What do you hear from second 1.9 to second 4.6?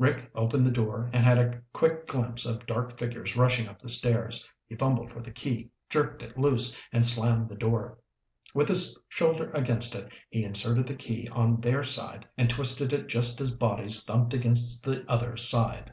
glimpse of dark figures rushing up the stairs.